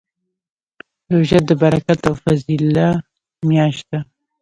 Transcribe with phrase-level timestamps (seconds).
[1.13, 2.87] روژه د برکت او فضیله
[3.47, 3.99] میاشت ده